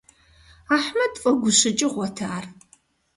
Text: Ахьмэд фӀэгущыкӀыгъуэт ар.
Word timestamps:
Ахьмэд 0.75 1.13
фӀэгущыкӀыгъуэт 1.21 2.17
ар. 2.35 2.45